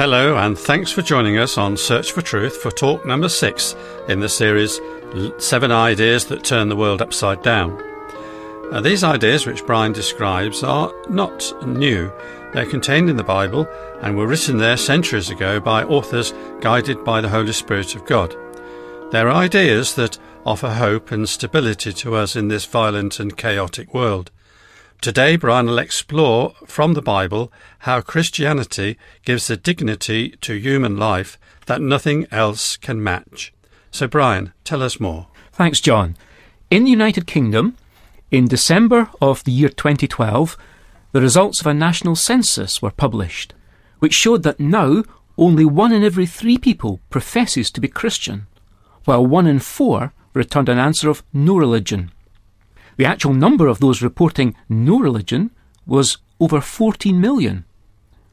Hello, 0.00 0.38
and 0.38 0.58
thanks 0.58 0.90
for 0.90 1.02
joining 1.02 1.36
us 1.36 1.58
on 1.58 1.76
Search 1.76 2.12
for 2.12 2.22
Truth 2.22 2.56
for 2.56 2.70
talk 2.70 3.04
number 3.04 3.28
six 3.28 3.76
in 4.08 4.20
the 4.20 4.30
series 4.30 4.80
Seven 5.36 5.70
Ideas 5.70 6.24
That 6.24 6.42
Turn 6.42 6.70
the 6.70 6.74
World 6.74 7.02
Upside 7.02 7.42
Down. 7.42 7.78
Uh, 8.72 8.80
these 8.80 9.04
ideas, 9.04 9.44
which 9.44 9.66
Brian 9.66 9.92
describes, 9.92 10.62
are 10.62 10.90
not 11.10 11.52
new. 11.66 12.10
They're 12.54 12.64
contained 12.64 13.10
in 13.10 13.18
the 13.18 13.22
Bible 13.22 13.68
and 14.00 14.16
were 14.16 14.26
written 14.26 14.56
there 14.56 14.78
centuries 14.78 15.28
ago 15.28 15.60
by 15.60 15.84
authors 15.84 16.32
guided 16.62 17.04
by 17.04 17.20
the 17.20 17.28
Holy 17.28 17.52
Spirit 17.52 17.94
of 17.94 18.06
God. 18.06 18.34
They're 19.12 19.30
ideas 19.30 19.96
that 19.96 20.18
offer 20.46 20.70
hope 20.70 21.12
and 21.12 21.28
stability 21.28 21.92
to 21.92 22.14
us 22.14 22.36
in 22.36 22.48
this 22.48 22.64
violent 22.64 23.20
and 23.20 23.36
chaotic 23.36 23.92
world. 23.92 24.30
Today, 25.00 25.36
Brian 25.36 25.64
will 25.64 25.78
explore 25.78 26.52
from 26.66 26.92
the 26.92 27.00
Bible 27.00 27.50
how 27.80 28.02
Christianity 28.02 28.98
gives 29.24 29.48
a 29.48 29.56
dignity 29.56 30.36
to 30.42 30.60
human 30.60 30.98
life 30.98 31.38
that 31.64 31.80
nothing 31.80 32.26
else 32.30 32.76
can 32.76 33.02
match. 33.02 33.50
So, 33.90 34.06
Brian, 34.06 34.52
tell 34.62 34.82
us 34.82 35.00
more. 35.00 35.28
Thanks, 35.52 35.80
John. 35.80 36.18
In 36.70 36.84
the 36.84 36.90
United 36.90 37.26
Kingdom, 37.26 37.78
in 38.30 38.44
December 38.44 39.08
of 39.22 39.42
the 39.44 39.52
year 39.52 39.70
2012, 39.70 40.58
the 41.12 41.22
results 41.22 41.62
of 41.62 41.66
a 41.66 41.72
national 41.72 42.14
census 42.14 42.82
were 42.82 42.90
published, 42.90 43.54
which 44.00 44.12
showed 44.12 44.42
that 44.42 44.60
now 44.60 45.02
only 45.38 45.64
one 45.64 45.92
in 45.92 46.04
every 46.04 46.26
three 46.26 46.58
people 46.58 47.00
professes 47.08 47.70
to 47.70 47.80
be 47.80 47.88
Christian, 47.88 48.46
while 49.06 49.26
one 49.26 49.46
in 49.46 49.60
four 49.60 50.12
returned 50.34 50.68
an 50.68 50.78
answer 50.78 51.08
of 51.08 51.22
no 51.32 51.56
religion. 51.56 52.12
The 53.00 53.06
actual 53.06 53.32
number 53.32 53.66
of 53.66 53.80
those 53.80 54.02
reporting 54.02 54.54
no 54.68 54.98
religion 54.98 55.52
was 55.86 56.18
over 56.38 56.60
14 56.60 57.18
million, 57.18 57.64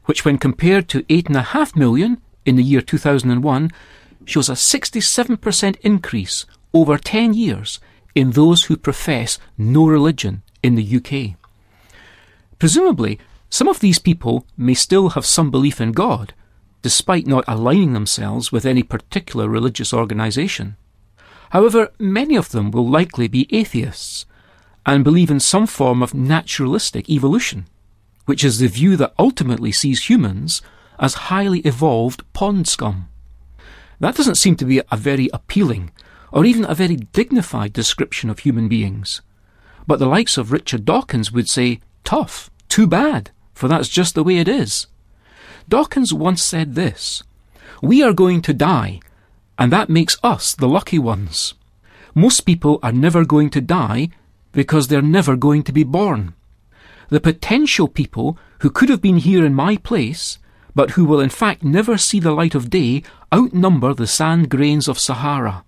which, 0.04 0.26
when 0.26 0.36
compared 0.36 0.90
to 0.90 1.04
8.5 1.04 1.74
million 1.74 2.20
in 2.44 2.56
the 2.56 2.62
year 2.62 2.82
2001, 2.82 3.70
shows 4.26 4.50
a 4.50 4.52
67% 4.52 5.76
increase 5.80 6.44
over 6.74 6.98
10 6.98 7.32
years 7.32 7.80
in 8.14 8.32
those 8.32 8.64
who 8.64 8.76
profess 8.76 9.38
no 9.56 9.86
religion 9.86 10.42
in 10.62 10.74
the 10.74 10.96
UK. 10.98 11.38
Presumably, 12.58 13.18
some 13.48 13.68
of 13.68 13.80
these 13.80 13.98
people 13.98 14.44
may 14.54 14.74
still 14.74 15.08
have 15.16 15.24
some 15.24 15.50
belief 15.50 15.80
in 15.80 15.92
God, 15.92 16.34
despite 16.82 17.26
not 17.26 17.44
aligning 17.48 17.94
themselves 17.94 18.52
with 18.52 18.66
any 18.66 18.82
particular 18.82 19.48
religious 19.48 19.94
organisation. 19.94 20.76
However, 21.52 21.90
many 21.98 22.36
of 22.36 22.50
them 22.50 22.70
will 22.70 22.86
likely 22.86 23.28
be 23.28 23.48
atheists 23.50 24.26
and 24.86 25.04
believe 25.04 25.30
in 25.30 25.40
some 25.40 25.66
form 25.66 26.02
of 26.02 26.14
naturalistic 26.14 27.08
evolution, 27.08 27.66
which 28.26 28.44
is 28.44 28.58
the 28.58 28.68
view 28.68 28.96
that 28.96 29.14
ultimately 29.18 29.72
sees 29.72 30.08
humans 30.08 30.62
as 30.98 31.14
highly 31.14 31.60
evolved 31.60 32.24
pond 32.32 32.66
scum. 32.66 33.08
That 34.00 34.14
doesn't 34.14 34.36
seem 34.36 34.56
to 34.56 34.64
be 34.64 34.80
a 34.90 34.96
very 34.96 35.28
appealing 35.32 35.90
or 36.30 36.44
even 36.44 36.64
a 36.64 36.74
very 36.74 36.96
dignified 36.96 37.72
description 37.72 38.30
of 38.30 38.40
human 38.40 38.68
beings. 38.68 39.22
But 39.86 39.98
the 39.98 40.06
likes 40.06 40.36
of 40.36 40.52
Richard 40.52 40.84
Dawkins 40.84 41.32
would 41.32 41.48
say, 41.48 41.80
tough, 42.04 42.50
too 42.68 42.86
bad, 42.86 43.30
for 43.54 43.68
that's 43.68 43.88
just 43.88 44.14
the 44.14 44.22
way 44.22 44.38
it 44.38 44.48
is. 44.48 44.86
Dawkins 45.68 46.12
once 46.12 46.42
said 46.42 46.74
this 46.74 47.22
We 47.82 48.02
are 48.02 48.12
going 48.12 48.42
to 48.42 48.52
die, 48.52 49.00
and 49.58 49.72
that 49.72 49.88
makes 49.88 50.18
us 50.22 50.54
the 50.54 50.68
lucky 50.68 50.98
ones. 50.98 51.54
Most 52.14 52.42
people 52.42 52.78
are 52.82 52.92
never 52.92 53.24
going 53.24 53.50
to 53.50 53.60
die 53.60 54.10
because 54.52 54.88
they're 54.88 55.02
never 55.02 55.36
going 55.36 55.62
to 55.64 55.72
be 55.72 55.84
born. 55.84 56.34
The 57.08 57.20
potential 57.20 57.88
people 57.88 58.38
who 58.60 58.70
could 58.70 58.88
have 58.88 59.00
been 59.00 59.18
here 59.18 59.44
in 59.44 59.54
my 59.54 59.76
place, 59.76 60.38
but 60.74 60.90
who 60.90 61.04
will 61.04 61.20
in 61.20 61.30
fact 61.30 61.62
never 61.62 61.96
see 61.96 62.20
the 62.20 62.32
light 62.32 62.54
of 62.54 62.70
day, 62.70 63.02
outnumber 63.32 63.94
the 63.94 64.06
sand 64.06 64.48
grains 64.48 64.88
of 64.88 64.98
Sahara. 64.98 65.64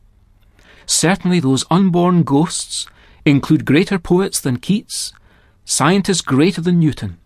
Certainly 0.87 1.41
those 1.41 1.65
unborn 1.71 2.23
ghosts 2.23 2.87
include 3.25 3.65
greater 3.65 3.99
poets 3.99 4.41
than 4.41 4.59
Keats, 4.59 5.13
scientists 5.65 6.21
greater 6.21 6.61
than 6.61 6.81
Newton. 6.81 7.19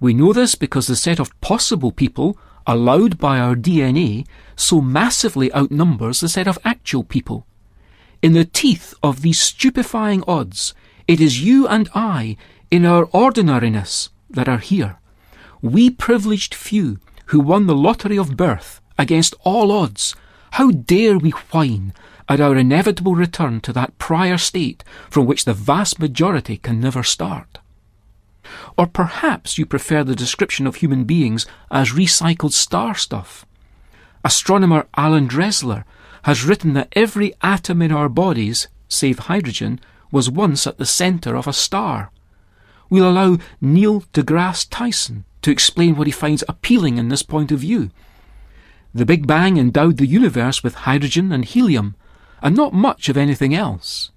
We 0.00 0.14
know 0.14 0.32
this 0.32 0.54
because 0.54 0.86
the 0.86 0.96
set 0.96 1.20
of 1.20 1.38
possible 1.40 1.92
people 1.92 2.38
allowed 2.66 3.18
by 3.18 3.38
our 3.38 3.54
DNA 3.54 4.26
so 4.56 4.80
massively 4.80 5.52
outnumbers 5.52 6.20
the 6.20 6.28
set 6.28 6.48
of 6.48 6.58
actual 6.64 7.04
people. 7.04 7.46
In 8.22 8.34
the 8.34 8.44
teeth 8.44 8.92
of 9.02 9.22
these 9.22 9.38
stupefying 9.38 10.22
odds, 10.28 10.74
it 11.08 11.20
is 11.20 11.42
you 11.42 11.66
and 11.66 11.88
I, 11.94 12.36
in 12.70 12.84
our 12.84 13.04
ordinariness, 13.12 14.10
that 14.28 14.48
are 14.48 14.58
here. 14.58 14.98
We 15.62 15.90
privileged 15.90 16.54
few 16.54 16.98
who 17.26 17.40
won 17.40 17.66
the 17.66 17.74
lottery 17.74 18.18
of 18.18 18.36
birth 18.36 18.80
against 18.98 19.34
all 19.42 19.72
odds. 19.72 20.14
How 20.52 20.70
dare 20.70 21.16
we 21.18 21.30
whine 21.30 21.94
at 22.28 22.40
our 22.40 22.56
inevitable 22.56 23.14
return 23.14 23.60
to 23.62 23.72
that 23.72 23.96
prior 23.98 24.36
state 24.36 24.84
from 25.08 25.26
which 25.26 25.46
the 25.46 25.54
vast 25.54 25.98
majority 25.98 26.58
can 26.58 26.78
never 26.78 27.02
start? 27.02 27.58
Or 28.76 28.86
perhaps 28.86 29.56
you 29.56 29.64
prefer 29.64 30.04
the 30.04 30.14
description 30.14 30.66
of 30.66 30.76
human 30.76 31.04
beings 31.04 31.46
as 31.70 31.92
recycled 31.92 32.52
star 32.52 32.94
stuff. 32.94 33.46
Astronomer 34.24 34.86
Alan 34.96 35.26
Dressler 35.26 35.84
has 36.22 36.44
written 36.44 36.74
that 36.74 36.92
every 36.92 37.34
atom 37.42 37.82
in 37.82 37.92
our 37.92 38.08
bodies, 38.08 38.68
save 38.88 39.20
hydrogen, 39.20 39.80
was 40.10 40.30
once 40.30 40.66
at 40.66 40.78
the 40.78 40.86
centre 40.86 41.36
of 41.36 41.46
a 41.46 41.52
star. 41.52 42.10
We'll 42.88 43.08
allow 43.08 43.38
Neil 43.60 44.02
deGrasse 44.12 44.66
Tyson 44.70 45.24
to 45.42 45.50
explain 45.50 45.96
what 45.96 46.06
he 46.06 46.12
finds 46.12 46.44
appealing 46.48 46.98
in 46.98 47.08
this 47.08 47.22
point 47.22 47.52
of 47.52 47.60
view. 47.60 47.90
The 48.92 49.06
Big 49.06 49.26
Bang 49.26 49.56
endowed 49.56 49.96
the 49.96 50.06
universe 50.06 50.62
with 50.62 50.74
hydrogen 50.74 51.30
and 51.30 51.44
helium, 51.44 51.94
and 52.42 52.56
not 52.56 52.72
much 52.72 53.08
of 53.08 53.16
anything 53.16 53.54
else. 53.54 54.10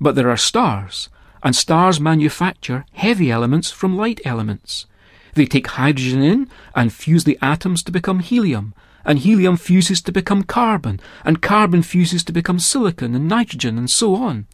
But 0.00 0.14
there 0.14 0.28
are 0.28 0.36
stars, 0.36 1.08
and 1.42 1.56
stars 1.56 1.98
manufacture 1.98 2.84
heavy 2.92 3.30
elements 3.30 3.70
from 3.70 3.96
light 3.96 4.20
elements. 4.24 4.86
They 5.34 5.46
take 5.46 5.66
hydrogen 5.68 6.22
in 6.22 6.50
and 6.74 6.92
fuse 6.92 7.24
the 7.24 7.38
atoms 7.40 7.82
to 7.84 7.92
become 7.92 8.18
helium, 8.18 8.74
and 9.04 9.18
helium 9.18 9.56
fuses 9.56 10.00
to 10.02 10.12
become 10.12 10.42
carbon, 10.42 11.00
and 11.24 11.42
carbon 11.42 11.82
fuses 11.82 12.24
to 12.24 12.32
become 12.32 12.58
silicon 12.58 13.14
and 13.14 13.28
nitrogen, 13.28 13.78
and 13.78 13.90
so 13.90 14.14
on. 14.14 14.46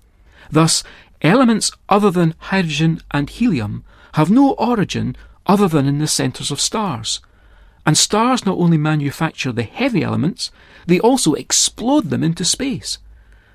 Thus, 0.50 0.82
elements 1.22 1.70
other 1.88 2.10
than 2.10 2.34
hydrogen 2.38 3.00
and 3.10 3.28
helium 3.28 3.84
have 4.14 4.31
no 4.31 4.53
origin 4.53 5.16
other 5.47 5.69
than 5.69 5.86
in 5.86 5.98
the 5.98 6.06
centres 6.06 6.50
of 6.50 6.60
stars. 6.60 7.20
And 7.84 7.97
stars 7.97 8.44
not 8.44 8.59
only 8.59 8.76
manufacture 8.76 9.53
the 9.53 9.62
heavy 9.62 10.03
elements, 10.03 10.50
they 10.86 11.00
also 11.00 11.34
explode 11.34 12.10
them 12.10 12.22
into 12.22 12.44
space. 12.44 12.98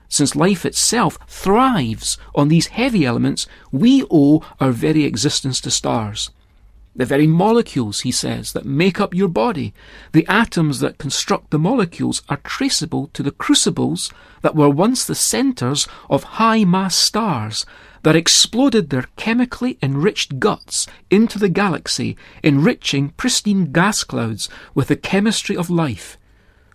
Since 0.09 0.35
life 0.35 0.65
itself 0.65 1.17
thrives 1.27 2.17
on 2.35 2.47
these 2.47 2.67
heavy 2.67 3.05
elements, 3.05 3.47
we 3.71 4.03
owe 4.11 4.43
our 4.59 4.71
very 4.71 5.05
existence 5.05 5.59
to 5.61 5.71
stars. 5.71 6.29
The 6.95 7.05
very 7.05 7.25
molecules, 7.25 8.01
he 8.01 8.11
says, 8.11 8.53
that 8.53 8.65
make 8.65 8.99
up 8.99 9.15
your 9.15 9.27
body, 9.27 9.73
the 10.11 10.27
atoms 10.27 10.79
that 10.81 10.99
construct 10.99 11.49
the 11.49 11.57
molecules, 11.57 12.21
are 12.29 12.37
traceable 12.37 13.07
to 13.13 13.23
the 13.23 13.31
crucibles 13.31 14.11
that 14.43 14.55
were 14.55 14.69
once 14.69 15.03
the 15.03 15.15
centres 15.15 15.87
of 16.07 16.23
high 16.23 16.65
mass 16.65 16.95
stars 16.95 17.65
that 18.03 18.15
exploded 18.15 18.89
their 18.89 19.07
chemically 19.15 19.79
enriched 19.81 20.37
guts 20.39 20.85
into 21.09 21.39
the 21.39 21.49
galaxy, 21.49 22.15
enriching 22.43 23.09
pristine 23.11 23.71
gas 23.71 24.03
clouds 24.03 24.47
with 24.75 24.89
the 24.89 24.95
chemistry 24.95 25.57
of 25.57 25.69
life. 25.69 26.17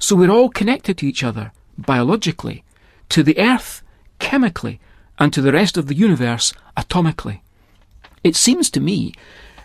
So 0.01 0.17
we're 0.17 0.31
all 0.31 0.49
connected 0.49 0.99
to 0.99 1.07
each 1.07 1.23
other, 1.23 1.53
biologically, 1.77 2.65
to 3.11 3.23
the 3.23 3.39
Earth, 3.39 3.83
chemically, 4.19 4.81
and 5.19 5.33
to 5.33 5.43
the 5.43 5.53
rest 5.53 5.77
of 5.77 5.87
the 5.87 5.95
universe, 5.95 6.53
atomically. 6.77 7.41
It 8.25 8.35
seems 8.35 8.71
to 8.71 8.81
me 8.81 9.13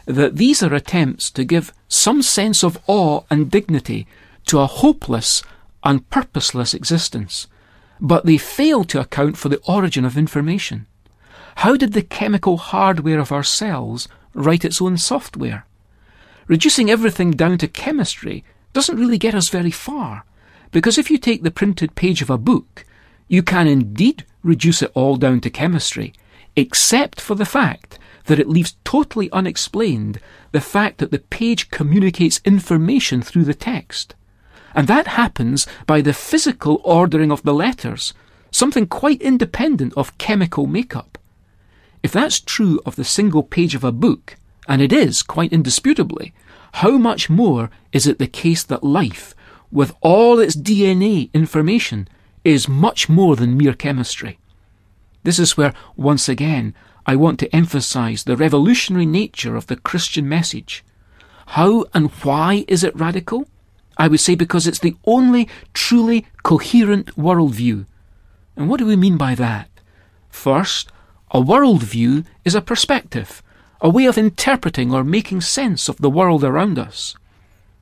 that 0.06 0.36
these 0.38 0.62
are 0.62 0.74
attempts 0.74 1.32
to 1.32 1.44
give 1.44 1.74
some 1.88 2.22
sense 2.22 2.64
of 2.64 2.80
awe 2.88 3.22
and 3.30 3.50
dignity 3.50 4.08
to 4.46 4.60
a 4.60 4.68
hopeless 4.68 5.44
and 5.84 6.10
purposeless 6.10 6.74
existence, 6.74 7.48
but 8.00 8.26
they 8.26 8.38
fail 8.38 8.84
to 8.84 9.00
account 9.00 9.38
for 9.38 9.50
the 9.50 9.62
origin 9.68 10.06
of 10.06 10.18
information. 10.18 10.86
How 11.58 11.78
did 11.78 11.94
the 11.94 12.02
chemical 12.02 12.58
hardware 12.58 13.20
of 13.20 13.32
our 13.32 13.44
cells 13.44 14.08
write 14.34 14.66
its 14.66 14.82
own 14.82 14.98
software? 14.98 15.66
Reducing 16.48 16.90
everything 16.90 17.32
down 17.32 17.58
to 17.60 17.68
chemistry 17.68 18.44
doesn't 18.74 19.00
really 19.00 19.18
get 19.18 19.36
us 19.36 19.50
very 19.50 19.72
far, 19.72 20.26
because 20.72 20.98
if 20.98 21.10
you 21.12 21.18
take 21.18 21.44
the 21.44 21.52
printed 21.52 21.96
page 21.96 22.22
of 22.22 22.30
a 22.30 22.38
book, 22.38 22.86
you 23.28 23.44
can 23.44 23.68
indeed 23.68 24.26
reduce 24.42 24.82
it 24.82 24.92
all 24.94 25.16
down 25.16 25.40
to 25.42 25.50
chemistry, 25.50 26.14
except 26.56 27.22
for 27.22 27.36
the 27.36 27.46
fact 27.46 27.98
that 28.26 28.40
it 28.40 28.50
leaves 28.50 28.76
totally 28.84 29.30
unexplained 29.32 30.20
the 30.52 30.62
fact 30.62 30.98
that 31.00 31.12
the 31.12 31.20
page 31.20 31.70
communicates 31.70 32.42
information 32.46 33.22
through 33.22 33.44
the 33.44 33.54
text. 33.54 34.16
And 34.76 34.88
that 34.88 35.08
happens 35.08 35.68
by 35.86 36.02
the 36.02 36.14
physical 36.14 36.82
ordering 36.84 37.32
of 37.32 37.44
the 37.44 37.54
letters, 37.54 38.14
something 38.52 38.88
quite 38.88 39.22
independent 39.22 39.94
of 39.96 40.18
chemical 40.18 40.66
makeup. 40.68 41.18
If 42.02 42.12
that's 42.12 42.40
true 42.40 42.80
of 42.86 42.96
the 42.96 43.04
single 43.04 43.44
page 43.44 43.76
of 43.76 43.84
a 43.84 43.92
book, 43.92 44.36
and 44.68 44.82
it 44.82 44.94
is 44.94 45.24
quite 45.24 45.54
indisputably, 45.54 46.34
how 46.74 46.98
much 46.98 47.30
more 47.30 47.70
is 47.92 48.08
it 48.08 48.18
the 48.20 48.28
case 48.28 48.64
that 48.64 48.84
life, 48.84 49.36
with 49.72 49.94
all 50.02 50.40
its 50.40 50.56
DNA 50.56 51.32
information, 51.34 52.08
is 52.44 52.68
much 52.68 53.08
more 53.08 53.36
than 53.36 53.58
mere 53.58 53.74
chemistry? 53.74 54.40
This 55.24 55.40
is 55.40 55.56
where, 55.56 55.74
once 55.96 56.28
again, 56.28 56.74
I 57.06 57.16
want 57.16 57.40
to 57.40 57.56
emphasize 57.56 58.24
the 58.24 58.38
revolutionary 58.38 59.06
nature 59.06 59.56
of 59.56 59.68
the 59.68 59.76
Christian 59.76 60.28
message. 60.30 60.84
How 61.48 61.86
and 61.94 62.10
why 62.24 62.66
is 62.68 62.84
it 62.84 62.96
radical? 62.96 63.48
I 63.98 64.08
would 64.08 64.22
say 64.22 64.36
because 64.36 64.66
it's 64.66 64.80
the 64.80 64.96
only 65.06 65.50
truly 65.74 66.26
coherent 66.44 67.16
worldview. 67.16 67.86
And 68.56 68.70
what 68.70 68.80
do 68.80 68.86
we 68.86 68.96
mean 68.96 69.18
by 69.18 69.36
that? 69.36 69.70
First, 70.30 70.92
a 71.32 71.42
worldview 71.42 72.26
is 72.46 72.56
a 72.56 72.62
perspective, 72.62 73.44
a 73.82 73.90
way 73.90 74.06
of 74.06 74.18
interpreting 74.18 74.94
or 74.94 75.04
making 75.04 75.42
sense 75.42 75.90
of 75.90 75.98
the 75.98 76.10
world 76.10 76.44
around 76.44 76.80
us. 76.80 77.16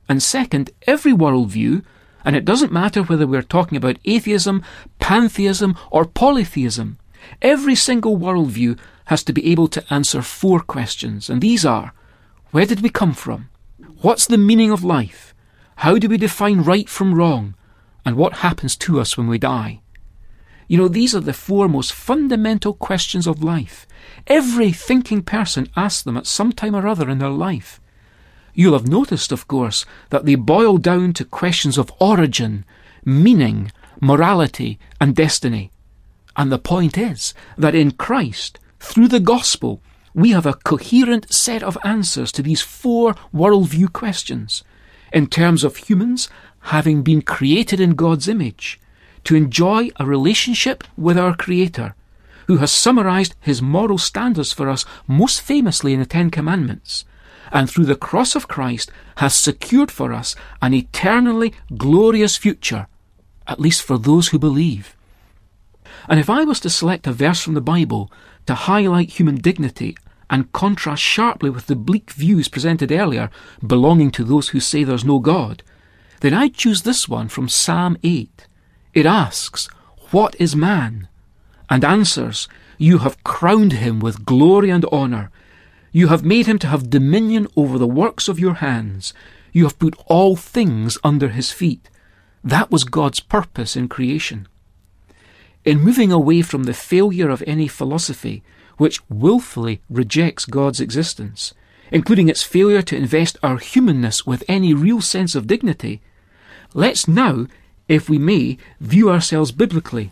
And 0.08 0.22
second, 0.22 0.70
every 0.86 1.12
worldview, 1.12 1.84
and 2.24 2.34
it 2.34 2.44
doesn't 2.44 2.72
matter 2.72 3.02
whether 3.02 3.26
we're 3.26 3.42
talking 3.42 3.76
about 3.76 3.98
atheism, 4.04 4.62
pantheism, 4.98 5.76
or 5.90 6.04
polytheism, 6.04 6.98
every 7.40 7.74
single 7.74 8.18
worldview 8.18 8.78
has 9.06 9.22
to 9.24 9.32
be 9.32 9.50
able 9.50 9.68
to 9.68 9.84
answer 9.92 10.22
four 10.22 10.60
questions, 10.60 11.28
and 11.28 11.40
these 11.40 11.64
are 11.64 11.92
Where 12.50 12.66
did 12.66 12.80
we 12.80 12.90
come 12.90 13.14
from? 13.14 13.48
What's 14.02 14.26
the 14.26 14.38
meaning 14.38 14.70
of 14.70 14.84
life? 14.84 15.34
How 15.76 15.98
do 15.98 16.08
we 16.08 16.16
define 16.16 16.62
right 16.62 16.88
from 16.88 17.14
wrong? 17.14 17.54
And 18.04 18.16
what 18.16 18.38
happens 18.38 18.76
to 18.76 19.00
us 19.00 19.16
when 19.16 19.28
we 19.28 19.38
die? 19.38 19.80
You 20.68 20.78
know, 20.78 20.88
these 20.88 21.14
are 21.14 21.20
the 21.20 21.32
four 21.32 21.68
most 21.68 21.92
fundamental 21.92 22.72
questions 22.72 23.26
of 23.26 23.42
life. 23.42 23.86
Every 24.26 24.72
thinking 24.72 25.22
person 25.22 25.68
asks 25.76 26.02
them 26.02 26.16
at 26.16 26.26
some 26.26 26.52
time 26.52 26.74
or 26.74 26.86
other 26.86 27.10
in 27.10 27.18
their 27.18 27.30
life. 27.30 27.80
You'll 28.54 28.74
have 28.74 28.88
noticed, 28.88 29.32
of 29.32 29.48
course, 29.48 29.84
that 30.10 30.24
they 30.24 30.34
boil 30.34 30.78
down 30.78 31.14
to 31.14 31.24
questions 31.24 31.78
of 31.78 31.92
origin, 31.98 32.64
meaning, 33.04 33.72
morality, 34.00 34.78
and 35.00 35.16
destiny. 35.16 35.71
And 36.36 36.50
the 36.50 36.58
point 36.58 36.96
is 36.96 37.34
that 37.58 37.74
in 37.74 37.92
Christ, 37.92 38.58
through 38.80 39.08
the 39.08 39.20
gospel, 39.20 39.82
we 40.14 40.30
have 40.30 40.46
a 40.46 40.54
coherent 40.54 41.32
set 41.32 41.62
of 41.62 41.78
answers 41.84 42.32
to 42.32 42.42
these 42.42 42.60
four 42.60 43.14
worldview 43.34 43.92
questions 43.92 44.62
in 45.12 45.26
terms 45.26 45.64
of 45.64 45.76
humans 45.76 46.28
having 46.66 47.02
been 47.02 47.22
created 47.22 47.80
in 47.80 47.90
God's 47.94 48.28
image 48.28 48.80
to 49.24 49.36
enjoy 49.36 49.90
a 49.96 50.06
relationship 50.06 50.84
with 50.96 51.18
our 51.18 51.36
Creator, 51.36 51.94
who 52.46 52.58
has 52.58 52.72
summarized 52.72 53.34
his 53.40 53.62
moral 53.62 53.98
standards 53.98 54.52
for 54.52 54.68
us 54.68 54.84
most 55.06 55.40
famously 55.40 55.92
in 55.92 56.00
the 56.00 56.06
Ten 56.06 56.30
Commandments, 56.30 57.04
and 57.52 57.68
through 57.68 57.84
the 57.84 57.96
cross 57.96 58.34
of 58.34 58.48
Christ 58.48 58.90
has 59.16 59.34
secured 59.34 59.90
for 59.90 60.12
us 60.12 60.34
an 60.60 60.74
eternally 60.74 61.52
glorious 61.76 62.36
future, 62.36 62.86
at 63.46 63.60
least 63.60 63.82
for 63.82 63.98
those 63.98 64.28
who 64.28 64.38
believe. 64.38 64.96
And 66.08 66.18
if 66.18 66.28
I 66.28 66.44
was 66.44 66.60
to 66.60 66.70
select 66.70 67.06
a 67.06 67.12
verse 67.12 67.40
from 67.40 67.54
the 67.54 67.60
Bible 67.60 68.10
to 68.46 68.54
highlight 68.54 69.10
human 69.10 69.36
dignity 69.36 69.96
and 70.28 70.52
contrast 70.52 71.02
sharply 71.02 71.50
with 71.50 71.66
the 71.66 71.76
bleak 71.76 72.10
views 72.10 72.48
presented 72.48 72.90
earlier 72.90 73.30
belonging 73.66 74.10
to 74.12 74.24
those 74.24 74.48
who 74.48 74.60
say 74.60 74.84
there's 74.84 75.04
no 75.04 75.18
God, 75.18 75.62
then 76.20 76.34
I'd 76.34 76.54
choose 76.54 76.82
this 76.82 77.08
one 77.08 77.28
from 77.28 77.48
Psalm 77.48 77.96
8. 78.02 78.46
It 78.94 79.06
asks, 79.06 79.68
What 80.10 80.34
is 80.38 80.56
man? 80.56 81.08
and 81.72 81.84
answers, 81.84 82.48
You 82.76 82.98
have 82.98 83.24
crowned 83.24 83.72
him 83.72 83.98
with 83.98 84.26
glory 84.26 84.68
and 84.68 84.84
honour. 84.86 85.30
You 85.90 86.08
have 86.08 86.24
made 86.24 86.46
him 86.46 86.58
to 86.60 86.66
have 86.68 86.90
dominion 86.90 87.48
over 87.56 87.78
the 87.78 87.86
works 87.86 88.28
of 88.28 88.38
your 88.38 88.54
hands. 88.54 89.14
You 89.52 89.64
have 89.64 89.78
put 89.78 89.96
all 90.06 90.36
things 90.36 90.98
under 91.02 91.28
his 91.28 91.50
feet. 91.50 91.88
That 92.44 92.70
was 92.70 92.84
God's 92.84 93.20
purpose 93.20 93.74
in 93.74 93.88
creation. 93.88 94.48
In 95.64 95.80
moving 95.80 96.10
away 96.10 96.42
from 96.42 96.64
the 96.64 96.74
failure 96.74 97.30
of 97.30 97.42
any 97.46 97.68
philosophy 97.68 98.42
which 98.78 99.00
wilfully 99.08 99.80
rejects 99.88 100.44
God's 100.44 100.80
existence, 100.80 101.54
including 101.92 102.28
its 102.28 102.42
failure 102.42 102.82
to 102.82 102.96
invest 102.96 103.38
our 103.42 103.58
humanness 103.58 104.26
with 104.26 104.42
any 104.48 104.74
real 104.74 105.00
sense 105.00 105.36
of 105.36 105.46
dignity, 105.46 106.00
let's 106.74 107.06
now, 107.06 107.46
if 107.86 108.08
we 108.08 108.18
may, 108.18 108.58
view 108.80 109.08
ourselves 109.08 109.52
biblically. 109.52 110.10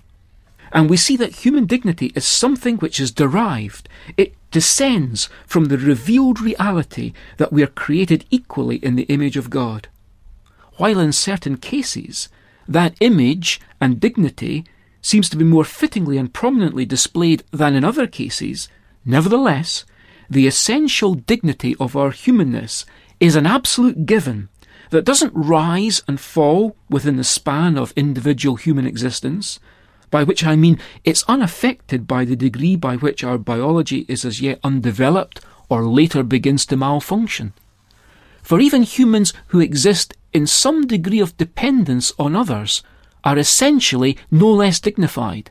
And 0.73 0.88
we 0.88 0.97
see 0.97 1.17
that 1.17 1.37
human 1.37 1.67
dignity 1.67 2.12
is 2.14 2.25
something 2.25 2.76
which 2.76 3.00
is 3.00 3.11
derived, 3.11 3.88
it 4.17 4.35
descends 4.52 5.29
from 5.47 5.64
the 5.64 5.79
revealed 5.79 6.41
reality 6.41 7.12
that 7.38 7.52
we 7.52 7.62
are 7.62 7.69
created 7.69 8.25
equally 8.31 8.76
in 8.76 8.94
the 8.94 9.05
image 9.05 9.37
of 9.37 9.50
God. 9.50 9.88
While 10.75 11.00
in 11.00 11.12
certain 11.12 11.56
cases, 11.56 12.29
that 12.69 12.94
image 13.00 13.61
and 13.81 13.99
dignity 13.99 14.64
seems 15.02 15.29
to 15.31 15.37
be 15.37 15.44
more 15.44 15.64
fittingly 15.64 16.19
and 16.19 16.32
prominently 16.32 16.85
displayed 16.85 17.43
than 17.50 17.75
in 17.75 17.85
other 17.85 18.06
cases, 18.06 18.69
nevertheless, 19.05 19.85
the 20.29 20.47
essential 20.47 21.14
dignity 21.14 21.75
of 21.81 21.97
our 21.97 22.11
humanness 22.11 22.87
is 23.19 23.37
an 23.37 23.47
absolute 23.47 24.06
given 24.06 24.49
that 24.91 25.05
doesn't 25.05 25.32
rise 25.35 26.02
and 26.06 26.20
fall 26.20 26.76
within 26.88 27.17
the 27.17 27.25
span 27.25 27.79
of 27.79 27.93
individual 27.97 28.56
human 28.56 28.87
existence, 28.87 29.61
by 30.11 30.25
which 30.25 30.44
I 30.44 30.56
mean 30.56 30.79
it's 31.05 31.25
unaffected 31.29 32.06
by 32.06 32.25
the 32.25 32.37
degree 32.37 32.76
by 32.76 32.97
which 32.97 33.23
our 33.23 33.38
biology 33.38 34.05
is 34.08 34.25
as 34.25 34.41
yet 34.41 34.58
undeveloped 34.64 35.41
or 35.69 35.85
later 35.87 36.23
begins 36.23 36.67
to 36.67 36.76
malfunction. 36.76 37.52
For 38.43 38.61
even 38.61 38.82
humans 38.82 39.32
who 39.49 39.61
exist 39.61 40.17
in 40.32 40.47
some 40.47 40.87
degree 40.87 41.20
of 41.20 41.37
dependence 41.37 42.12
on 42.19 42.35
others 42.35 42.82
are 43.25 43.38
essentially 43.38 44.17
no 44.31 44.50
less 44.50 44.81
dignified. 44.81 45.50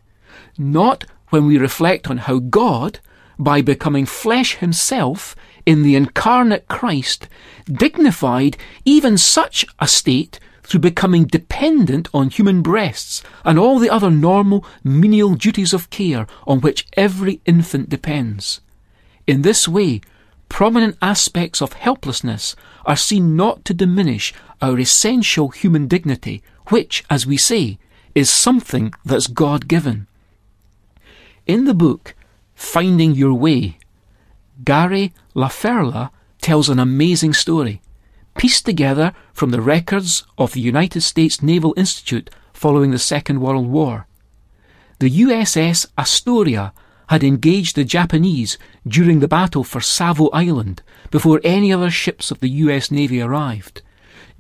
Not 0.57 1.05
when 1.29 1.45
we 1.45 1.57
reflect 1.57 2.09
on 2.09 2.17
how 2.17 2.39
God, 2.39 2.99
by 3.37 3.61
becoming 3.61 4.05
flesh 4.05 4.55
himself 4.55 5.35
in 5.65 5.83
the 5.83 5.95
incarnate 5.95 6.67
Christ, 6.67 7.27
dignified 7.71 8.57
even 8.85 9.17
such 9.17 9.65
a 9.79 9.87
state 9.87 10.39
through 10.63 10.79
becoming 10.79 11.25
dependent 11.25 12.07
on 12.13 12.29
human 12.29 12.61
breasts 12.61 13.23
and 13.43 13.57
all 13.57 13.79
the 13.79 13.89
other 13.89 14.11
normal 14.11 14.63
menial 14.83 15.33
duties 15.33 15.73
of 15.73 15.89
care 15.89 16.27
on 16.45 16.61
which 16.61 16.85
every 16.93 17.41
infant 17.45 17.89
depends. 17.89 18.61
In 19.25 19.41
this 19.41 19.67
way, 19.67 20.01
prominent 20.47 20.97
aspects 21.01 21.61
of 21.61 21.73
helplessness 21.73 22.55
are 22.85 22.95
seen 22.95 23.35
not 23.35 23.65
to 23.65 23.73
diminish 23.73 24.33
our 24.61 24.79
essential 24.79 25.49
human 25.49 25.87
dignity, 25.87 26.43
which, 26.69 27.03
as 27.09 27.25
we 27.25 27.37
say, 27.37 27.77
is 28.15 28.29
something 28.29 28.93
that's 29.05 29.27
God 29.27 29.67
given. 29.67 30.07
In 31.45 31.65
the 31.65 31.73
book 31.73 32.15
Finding 32.55 33.13
Your 33.13 33.33
Way, 33.33 33.77
Gary 34.63 35.13
LaFerla 35.35 36.11
tells 36.41 36.69
an 36.69 36.79
amazing 36.79 37.33
story, 37.33 37.81
pieced 38.37 38.65
together 38.65 39.13
from 39.33 39.51
the 39.51 39.61
records 39.61 40.25
of 40.37 40.53
the 40.53 40.61
United 40.61 41.01
States 41.01 41.41
Naval 41.41 41.73
Institute 41.77 42.29
following 42.53 42.91
the 42.91 42.99
Second 42.99 43.41
World 43.41 43.67
War. 43.67 44.07
The 44.99 45.09
USS 45.09 45.87
Astoria 45.97 46.73
had 47.07 47.23
engaged 47.23 47.75
the 47.75 47.83
Japanese 47.83 48.57
during 48.87 49.19
the 49.19 49.27
battle 49.27 49.63
for 49.63 49.81
Savo 49.81 50.29
Island 50.29 50.83
before 51.09 51.41
any 51.43 51.73
other 51.73 51.89
ships 51.89 52.31
of 52.31 52.39
the 52.39 52.49
US 52.49 52.91
Navy 52.91 53.21
arrived. 53.21 53.81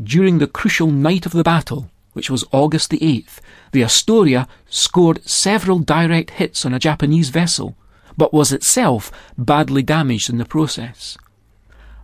During 0.01 0.37
the 0.37 0.47
crucial 0.47 0.91
night 0.91 1.25
of 1.25 1.31
the 1.31 1.43
battle, 1.43 1.89
which 2.19 2.29
was 2.29 2.43
August 2.51 2.89
the 2.89 2.99
8th, 2.99 3.39
the 3.71 3.81
Astoria 3.81 4.45
scored 4.67 5.25
several 5.25 5.79
direct 5.79 6.31
hits 6.31 6.65
on 6.65 6.73
a 6.73 6.77
Japanese 6.77 7.29
vessel, 7.29 7.77
but 8.17 8.33
was 8.33 8.51
itself 8.51 9.09
badly 9.37 9.81
damaged 9.81 10.29
in 10.29 10.37
the 10.37 10.43
process. 10.43 11.17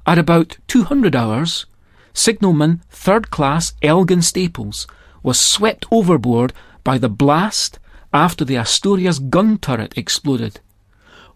At 0.05 0.17
about 0.17 0.55
200 0.67 1.17
hours, 1.17 1.65
signalman 2.13 2.81
third 2.89 3.29
class 3.29 3.73
Elgin 3.81 4.21
Staples 4.21 4.87
was 5.21 5.37
swept 5.37 5.85
overboard 5.91 6.53
by 6.85 6.97
the 6.97 7.09
blast 7.09 7.77
after 8.13 8.45
the 8.45 8.55
Astoria's 8.55 9.19
gun 9.19 9.57
turret 9.57 9.97
exploded. 9.97 10.61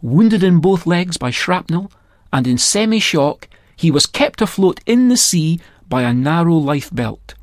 Wounded 0.01 0.41
in 0.41 0.61
both 0.61 0.87
legs 0.87 1.17
by 1.17 1.31
shrapnel 1.31 1.91
and 2.31 2.47
in 2.47 2.57
semi 2.57 2.99
shock, 2.99 3.49
he 3.75 3.91
was 3.91 4.05
kept 4.05 4.41
afloat 4.41 4.79
in 4.85 5.09
the 5.09 5.17
sea 5.17 5.59
by 5.89 6.03
a 6.03 6.13
narrow 6.13 6.55
life 6.55 6.89
belt. 6.95 7.33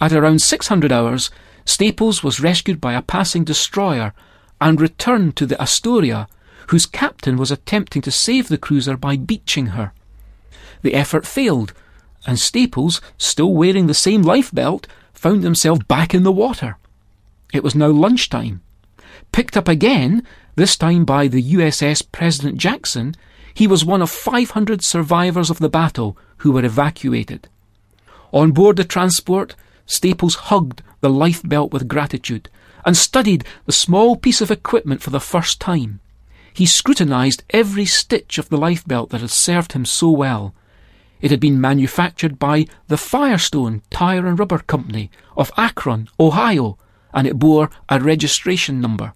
At 0.00 0.12
around 0.12 0.42
600 0.42 0.92
hours, 0.92 1.30
Staples 1.64 2.22
was 2.22 2.40
rescued 2.40 2.80
by 2.80 2.94
a 2.94 3.02
passing 3.02 3.44
destroyer 3.44 4.12
and 4.60 4.80
returned 4.80 5.36
to 5.36 5.46
the 5.46 5.60
Astoria, 5.60 6.28
whose 6.68 6.86
captain 6.86 7.36
was 7.36 7.50
attempting 7.50 8.02
to 8.02 8.10
save 8.10 8.48
the 8.48 8.58
cruiser 8.58 8.96
by 8.96 9.16
beaching 9.16 9.68
her. 9.68 9.92
The 10.82 10.94
effort 10.94 11.26
failed, 11.26 11.72
and 12.26 12.38
Staples, 12.38 13.00
still 13.18 13.52
wearing 13.52 13.86
the 13.86 13.94
same 13.94 14.22
life 14.22 14.52
belt, 14.52 14.86
found 15.12 15.42
himself 15.42 15.86
back 15.88 16.14
in 16.14 16.22
the 16.22 16.32
water. 16.32 16.76
It 17.52 17.62
was 17.62 17.74
now 17.74 17.88
lunchtime. 17.88 18.62
Picked 19.32 19.56
up 19.56 19.68
again, 19.68 20.22
this 20.56 20.76
time 20.76 21.04
by 21.04 21.28
the 21.28 21.54
USS 21.54 22.02
President 22.10 22.58
Jackson, 22.58 23.14
He 23.54 23.66
was 23.66 23.86
one 23.86 24.02
of 24.02 24.10
500 24.10 24.82
survivors 24.82 25.48
of 25.48 25.60
the 25.60 25.70
battle 25.70 26.18
who 26.38 26.52
were 26.52 26.64
evacuated. 26.64 27.48
On 28.30 28.52
board 28.52 28.76
the 28.76 28.84
transport, 28.84 29.54
Staples 29.86 30.34
hugged 30.34 30.82
the 31.00 31.08
lifebelt 31.08 31.72
with 31.72 31.88
gratitude 31.88 32.50
and 32.84 32.96
studied 32.96 33.44
the 33.64 33.72
small 33.72 34.16
piece 34.16 34.40
of 34.40 34.50
equipment 34.50 35.02
for 35.02 35.10
the 35.10 35.20
first 35.20 35.60
time. 35.60 36.00
He 36.52 36.66
scrutinized 36.66 37.44
every 37.50 37.84
stitch 37.84 38.38
of 38.38 38.48
the 38.48 38.56
lifebelt 38.56 39.10
that 39.10 39.20
had 39.20 39.30
served 39.30 39.72
him 39.72 39.84
so 39.84 40.10
well. 40.10 40.54
It 41.20 41.30
had 41.30 41.40
been 41.40 41.60
manufactured 41.60 42.38
by 42.38 42.66
the 42.88 42.96
Firestone 42.96 43.82
Tire 43.90 44.26
and 44.26 44.38
Rubber 44.38 44.58
Company 44.58 45.10
of 45.36 45.52
Akron, 45.56 46.08
Ohio, 46.18 46.78
and 47.12 47.26
it 47.26 47.38
bore 47.38 47.70
a 47.88 48.00
registration 48.00 48.80
number. 48.80 49.12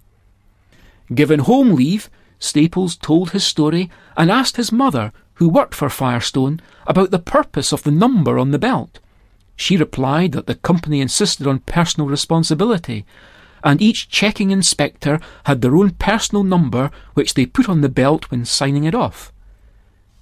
Given 1.14 1.40
home 1.40 1.74
leave, 1.74 2.08
Staples 2.38 2.96
told 2.96 3.30
his 3.30 3.44
story 3.44 3.90
and 4.16 4.30
asked 4.30 4.56
his 4.56 4.72
mother, 4.72 5.12
who 5.34 5.48
worked 5.48 5.74
for 5.74 5.90
Firestone, 5.90 6.60
about 6.86 7.10
the 7.10 7.18
purpose 7.18 7.72
of 7.72 7.82
the 7.82 7.90
number 7.90 8.38
on 8.38 8.50
the 8.50 8.58
belt. 8.58 8.98
She 9.60 9.76
replied 9.76 10.32
that 10.32 10.46
the 10.46 10.54
company 10.54 11.02
insisted 11.02 11.46
on 11.46 11.58
personal 11.58 12.08
responsibility, 12.08 13.04
and 13.62 13.82
each 13.82 14.08
checking 14.08 14.50
inspector 14.50 15.20
had 15.44 15.60
their 15.60 15.76
own 15.76 15.90
personal 15.90 16.42
number 16.42 16.90
which 17.12 17.34
they 17.34 17.44
put 17.44 17.68
on 17.68 17.82
the 17.82 17.90
belt 17.90 18.30
when 18.30 18.46
signing 18.46 18.84
it 18.84 18.94
off. 18.94 19.30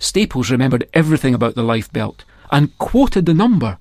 Staples 0.00 0.50
remembered 0.50 0.88
everything 0.92 1.34
about 1.34 1.54
the 1.54 1.62
life 1.62 1.88
belt 1.92 2.24
and 2.50 2.76
quoted 2.78 3.26
the 3.26 3.32
number. 3.32 3.78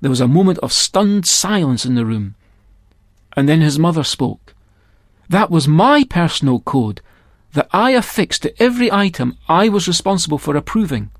There 0.00 0.10
was 0.10 0.20
a 0.20 0.28
moment 0.28 0.60
of 0.60 0.72
stunned 0.72 1.26
silence 1.26 1.84
in 1.84 1.96
the 1.96 2.06
room, 2.06 2.36
and 3.36 3.48
then 3.48 3.60
his 3.60 3.76
mother 3.76 4.04
spoke. 4.04 4.54
That 5.30 5.50
was 5.50 5.66
my 5.66 6.04
personal 6.04 6.60
code 6.60 7.00
that 7.54 7.68
I 7.72 7.90
affixed 7.90 8.42
to 8.42 8.62
every 8.62 8.90
item 8.92 9.36
I 9.48 9.68
was 9.68 9.88
responsible 9.88 10.38
for 10.38 10.56
approving. 10.56 11.10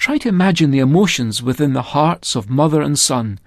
Try 0.00 0.16
to 0.16 0.30
imagine 0.30 0.70
the 0.70 0.78
emotions 0.78 1.42
within 1.42 1.74
the 1.74 1.92
hearts 1.92 2.34
of 2.34 2.48
mother 2.48 2.80
and 2.80 2.98
son. 2.98 3.38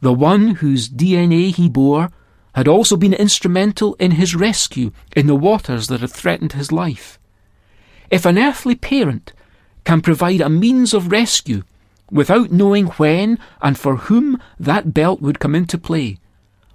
The 0.00 0.14
one 0.14 0.54
whose 0.54 0.88
DNA 0.88 1.54
he 1.54 1.68
bore 1.68 2.10
had 2.54 2.66
also 2.66 2.96
been 2.96 3.12
instrumental 3.12 3.92
in 3.96 4.12
his 4.12 4.34
rescue 4.34 4.92
in 5.14 5.26
the 5.26 5.36
waters 5.36 5.88
that 5.88 6.00
had 6.00 6.10
threatened 6.10 6.54
his 6.54 6.72
life. 6.72 7.18
If 8.10 8.24
an 8.24 8.38
earthly 8.38 8.74
parent 8.74 9.34
can 9.84 10.00
provide 10.00 10.40
a 10.40 10.48
means 10.48 10.94
of 10.94 11.12
rescue 11.12 11.64
without 12.10 12.50
knowing 12.50 12.86
when 12.96 13.38
and 13.60 13.78
for 13.78 13.96
whom 13.96 14.40
that 14.58 14.94
belt 14.94 15.20
would 15.20 15.38
come 15.38 15.54
into 15.54 15.76
play, 15.76 16.16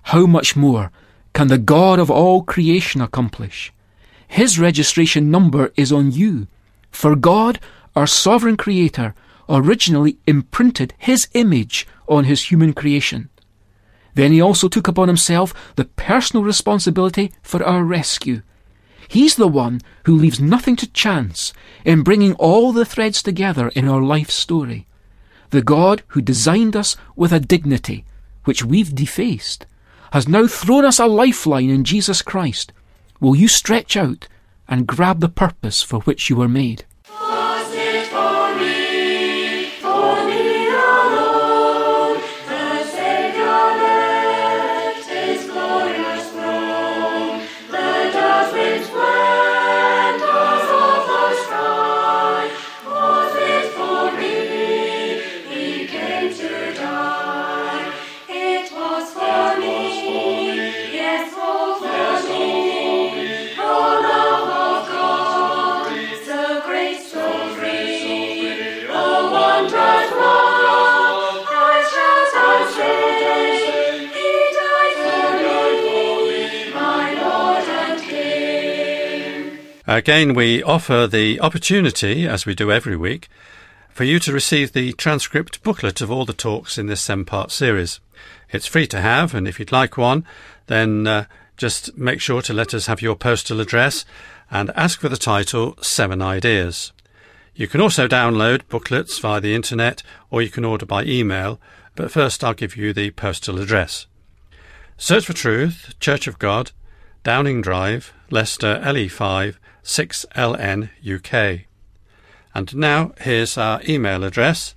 how 0.04 0.28
much 0.28 0.56
more 0.56 0.92
can 1.34 1.48
the 1.48 1.58
God 1.58 1.98
of 1.98 2.12
all 2.12 2.44
creation 2.44 3.02
accomplish? 3.02 3.74
His 4.28 4.60
registration 4.60 5.32
number 5.32 5.74
is 5.76 5.92
on 5.92 6.12
you. 6.12 6.46
For 6.92 7.16
God, 7.16 7.60
our 8.00 8.08
sovereign 8.08 8.56
creator, 8.56 9.14
originally 9.50 10.18
imprinted 10.26 10.94
his 10.98 11.28
image 11.34 11.86
on 12.08 12.24
his 12.24 12.44
human 12.44 12.72
creation. 12.72 13.30
Then 14.14 14.32
he 14.32 14.40
also 14.40 14.70
took 14.70 14.88
upon 14.88 15.10
himself 15.10 15.54
the 15.76 15.84
personal 15.84 16.46
responsibility 16.46 17.34
for 17.42 17.62
our 17.62 17.84
rescue. 17.84 18.42
He's 19.10 19.36
the 19.36 19.50
one 19.50 19.82
who 20.06 20.16
leaves 20.16 20.40
nothing 20.40 20.78
to 20.78 20.90
chance 20.94 21.52
in 21.84 22.04
bringing 22.04 22.36
all 22.36 22.72
the 22.72 22.86
threads 22.86 23.22
together 23.22 23.68
in 23.76 23.90
our 23.90 24.02
life 24.02 24.30
story. 24.30 24.88
The 25.50 25.62
God 25.62 26.02
who 26.08 26.22
designed 26.22 26.78
us 26.78 26.96
with 27.18 27.34
a 27.34 27.42
dignity 27.42 28.06
which 28.46 28.64
we've 28.64 28.96
defaced 28.96 29.66
has 30.14 30.26
now 30.26 30.48
thrown 30.48 30.86
us 30.86 31.00
a 31.00 31.06
lifeline 31.06 31.70
in 31.70 31.84
Jesus 31.84 32.22
Christ. 32.22 32.72
Will 33.20 33.36
you 33.36 33.50
stretch 33.50 33.98
out 33.98 34.30
and 34.70 34.88
grab 34.88 35.20
the 35.20 35.28
purpose 35.28 35.82
for 35.84 36.00
which 36.02 36.30
you 36.30 36.38
were 36.38 36.48
made? 36.48 36.86
Again, 79.90 80.36
we 80.36 80.62
offer 80.62 81.08
the 81.08 81.42
opportunity, 81.42 82.28
as 82.28 82.46
we 82.46 82.54
do 82.54 82.72
every 82.72 82.96
week, 82.96 83.28
for 83.90 84.04
you 84.04 84.20
to 84.20 84.32
receive 84.32 84.72
the 84.72 84.94
transcript 84.94 85.64
booklet 85.64 86.00
of 86.00 86.12
all 86.12 86.26
the 86.26 86.32
talks 86.34 86.78
in 86.78 86.86
this 86.86 87.02
seven 87.02 87.26
part 87.26 87.50
series. 87.50 88.00
It's 88.52 88.68
free 88.68 88.86
to 88.86 89.02
have, 89.02 89.34
and 89.34 89.48
if 89.48 89.58
you'd 89.58 89.72
like 89.72 89.98
one, 89.98 90.26
then 90.68 91.08
uh, 91.08 91.26
just 91.58 91.98
make 91.98 92.22
sure 92.22 92.44
to 92.44 92.54
let 92.54 92.76
us 92.76 92.86
have 92.86 93.02
your 93.02 93.16
postal 93.16 93.60
address 93.60 94.06
and 94.52 94.70
ask 94.76 95.00
for 95.00 95.10
the 95.10 95.18
title 95.18 95.76
Seven 95.82 96.22
Ideas. 96.22 96.92
You 97.56 97.68
can 97.68 97.82
also 97.82 98.08
download 98.08 98.68
booklets 98.70 99.18
via 99.18 99.42
the 99.42 99.56
internet 99.56 100.04
or 100.30 100.44
you 100.44 100.52
can 100.52 100.66
order 100.66 100.86
by 100.86 101.04
email, 101.04 101.60
but 101.96 102.12
first 102.12 102.44
I'll 102.44 102.54
give 102.54 102.78
you 102.78 102.94
the 102.94 103.10
postal 103.10 103.60
address. 103.60 104.06
Search 104.98 105.26
for 105.26 105.34
Truth, 105.34 105.96
Church 106.00 106.28
of 106.28 106.38
God, 106.38 106.74
Downing 107.24 107.62
Drive, 107.62 108.14
Leicester 108.30 108.82
LE5 108.84 109.56
6LN 109.84 110.90
UK. 111.06 111.62
And 112.56 112.76
now 112.76 113.12
here's 113.20 113.58
our 113.58 113.82
email 113.88 114.24
address 114.24 114.74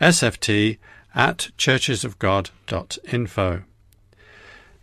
sft 0.00 0.78
at 1.14 1.50
churchesofgod.info. 1.58 3.62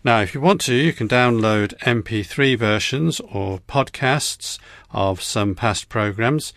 Now, 0.03 0.21
if 0.21 0.33
you 0.33 0.39
want 0.39 0.61
to, 0.61 0.73
you 0.73 0.93
can 0.93 1.09
download 1.09 1.77
MP3 1.79 2.57
versions 2.57 3.19
or 3.19 3.59
podcasts 3.67 4.57
of 4.91 5.21
some 5.21 5.55
past 5.55 5.89
programs. 5.89 6.53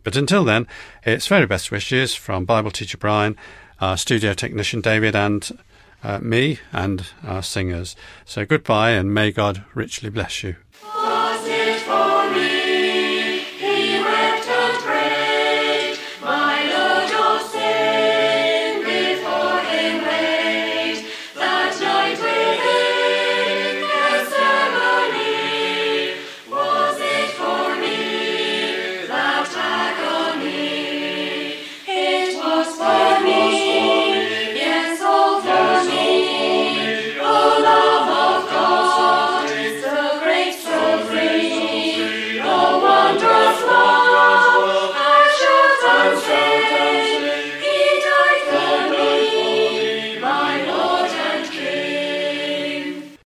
But 0.03 0.15
until 0.15 0.43
then, 0.43 0.67
it's 1.03 1.27
very 1.27 1.45
best 1.45 1.71
wishes 1.71 2.13
from 2.15 2.45
Bible 2.45 2.71
teacher 2.71 2.97
Brian, 2.97 3.37
our 3.81 3.97
studio 3.97 4.33
technician 4.33 4.79
David, 4.79 5.15
and 5.15 5.57
uh, 6.03 6.19
me 6.19 6.59
and 6.71 7.07
our 7.23 7.43
singers. 7.43 7.95
So 8.25 8.45
goodbye 8.45 8.91
and 8.91 9.13
may 9.13 9.31
God 9.31 9.63
richly 9.73 10.09
bless 10.09 10.43
you. 10.43 10.55